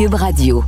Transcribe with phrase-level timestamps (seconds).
[0.00, 0.64] Cube Radio.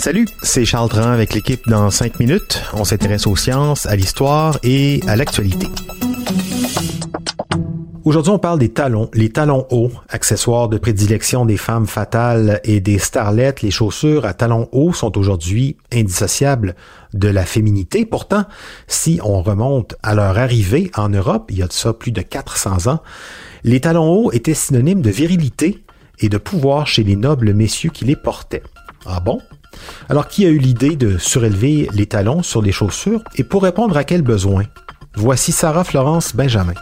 [0.00, 2.62] Salut, c'est Charles Dran avec l'équipe dans 5 minutes.
[2.72, 5.66] On s'intéresse aux sciences, à l'histoire et à l'actualité.
[8.06, 12.80] Aujourd'hui, on parle des talons, les talons hauts, accessoires de prédilection des femmes fatales et
[12.80, 13.60] des starlettes.
[13.60, 16.76] Les chaussures à talons hauts sont aujourd'hui indissociables
[17.12, 18.06] de la féminité.
[18.06, 18.46] Pourtant,
[18.86, 22.22] si on remonte à leur arrivée en Europe, il y a de ça plus de
[22.22, 23.02] 400 ans,
[23.64, 25.84] les talons hauts étaient synonymes de virilité
[26.20, 28.62] et de pouvoir chez les nobles messieurs qui les portaient.
[29.06, 29.40] Ah bon?
[30.08, 33.96] Alors, qui a eu l'idée de surélever les talons sur les chaussures et pour répondre
[33.96, 34.64] à quel besoin?
[35.14, 36.74] Voici Sarah Florence Benjamin.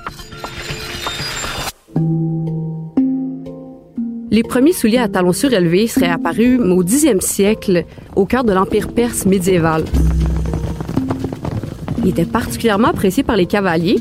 [4.31, 7.85] Les premiers souliers à talons surélevés seraient apparus au 10e siècle,
[8.17, 9.85] au cœur de l'Empire perse médiéval.
[12.05, 13.97] Ils étaient particulièrement appréciés par les cavaliers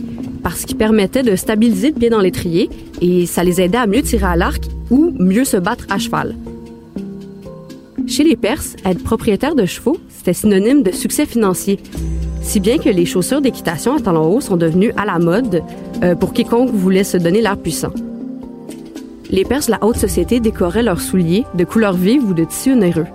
[0.46, 2.70] parce qu'ils permettaient de stabiliser le pied dans l'étrier
[3.02, 6.36] et ça les aidait à mieux tirer à l'arc ou mieux se battre à cheval.
[8.06, 11.80] Chez les Perses, être propriétaire de chevaux, c'était synonyme de succès financier,
[12.44, 15.64] si bien que les chaussures d'équitation à talons hauts sont devenues à la mode
[16.04, 17.94] euh, pour quiconque voulait se donner l'air puissant.
[19.32, 22.74] Les Perses de la haute société décoraient leurs souliers de couleurs vives ou de tissu
[22.74, 23.08] onéreux.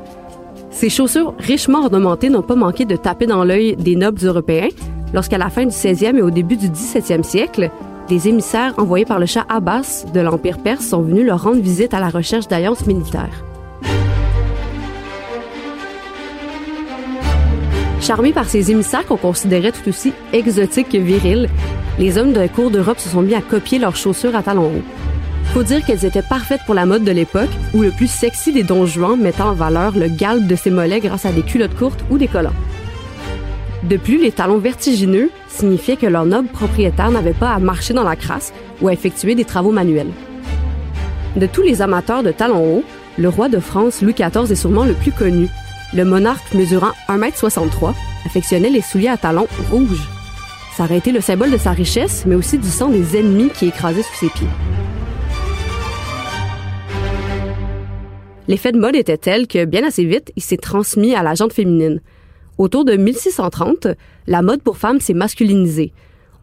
[0.72, 4.70] Ces chaussures richement ornementées n'ont pas manqué de taper dans l'œil des nobles européens
[5.12, 7.70] lorsqu'à la fin du 16e et au début du 17e siècle,
[8.08, 11.94] des émissaires envoyés par le Shah Abbas de l'Empire perse sont venus leur rendre visite
[11.94, 13.44] à la recherche d'alliances militaires.
[18.00, 21.48] Charmés par ces émissaires qu'on considérait tout aussi exotiques que virils,
[21.98, 24.66] les hommes de la cour d'Europe se sont mis à copier leurs chaussures à talons
[24.66, 24.82] hauts.
[25.52, 28.62] Faut dire qu'elles étaient parfaites pour la mode de l'époque, où le plus sexy des
[28.62, 32.04] dons juan mettant en valeur le galbe de ses mollets grâce à des culottes courtes
[32.08, 32.54] ou des collants.
[33.82, 38.04] De plus, les talons vertigineux signifiaient que leur noble propriétaire n'avait pas à marcher dans
[38.04, 40.10] la crasse ou à effectuer des travaux manuels.
[41.36, 42.84] De tous les amateurs de talons hauts,
[43.18, 45.48] le roi de France Louis XIV est sûrement le plus connu.
[45.94, 47.94] Le monarque mesurant 1m63
[48.26, 50.08] affectionnait les souliers à talons rouges.
[50.76, 53.66] Ça aurait été le symbole de sa richesse, mais aussi du sang des ennemis qui
[53.68, 54.48] écrasaient sous ses pieds.
[58.46, 61.52] L'effet de mode était tel que, bien assez vite, il s'est transmis à la jante
[61.52, 62.00] féminine.
[62.60, 63.86] Autour de 1630,
[64.26, 65.94] la mode pour femmes s'est masculinisée.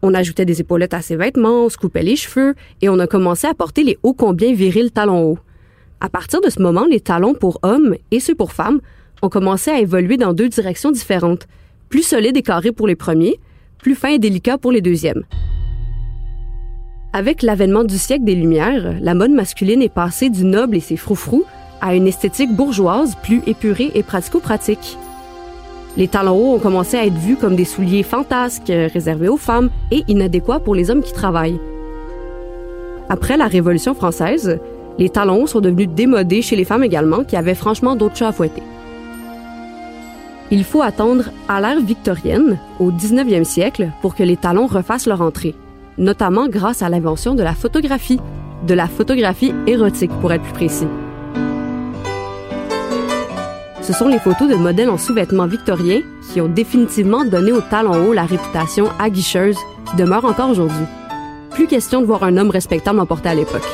[0.02, 3.06] On ajoutait des épaulettes à ses vêtements, on se coupait les cheveux et on a
[3.06, 5.38] commencé à porter les hauts combien virils talons hauts.
[6.02, 8.80] À partir de ce moment, les talons pour hommes et ceux pour femmes
[9.22, 11.46] ont commencé à évoluer dans deux directions différentes,
[11.88, 13.40] plus solides et carrés pour les premiers,
[13.78, 15.22] plus fins et délicats pour les deuxièmes.
[17.14, 20.98] Avec l'avènement du siècle des Lumières, la mode masculine est passée du noble et ses
[20.98, 21.46] froufrous
[21.80, 24.98] à une esthétique bourgeoise plus épurée et pratico-pratique.
[25.97, 29.72] Les talons hauts ont commencé à être vus comme des souliers fantasques réservés aux femmes
[29.90, 31.59] et inadéquats pour les hommes qui travaillent.
[33.09, 34.59] Après la Révolution française,
[35.00, 38.28] les talons hauts sont devenus démodés chez les femmes également qui avaient franchement d'autres chats
[38.28, 38.62] à fouetter.
[40.52, 45.22] Il faut attendre à l'ère victorienne, au 19e siècle, pour que les talons refassent leur
[45.22, 45.56] entrée,
[45.97, 48.19] notamment grâce à l'invention de la photographie,
[48.68, 50.88] de la photographie érotique pour être plus précis.
[53.88, 58.06] Ce sont les photos de modèles en sous-vêtements victoriens qui ont définitivement donné aux talons
[58.06, 59.56] hauts la réputation aguicheuse
[59.90, 60.86] qui demeure encore aujourd'hui.
[61.52, 63.66] Plus question de voir un homme respectable en porter à l'époque.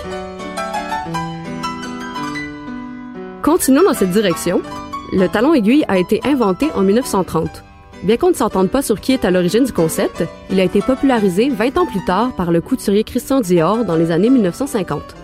[3.41, 4.61] Continuons dans cette direction.
[5.13, 7.63] Le talon aiguille a été inventé en 1930.
[8.03, 10.81] Bien qu'on ne s'entende pas sur qui est à l'origine du concept, il a été
[10.81, 15.22] popularisé 20 ans plus tard par le couturier Christian Dior dans les années 1950.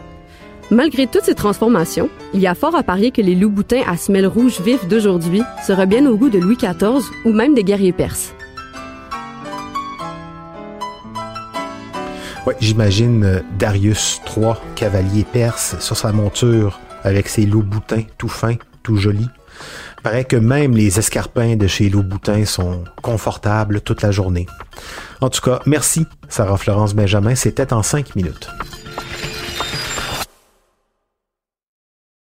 [0.71, 4.27] Malgré toutes ces transformations, il y a fort à parier que les loups-boutins à semelles
[4.27, 8.35] rouges vifs d'aujourd'hui seraient bien au goût de Louis XIV ou même des guerriers perses.
[12.45, 18.55] Ouais, j'imagine euh, Darius III, cavalier perse, sur sa monture, avec ses loups-boutins tout fins,
[18.83, 19.29] tout jolis.
[20.03, 24.45] Paraît que même les escarpins de chez Loup-Boutin sont confortables toute la journée.
[25.19, 27.35] En tout cas, merci, Sarah Florence Benjamin.
[27.35, 28.49] C'était en cinq minutes.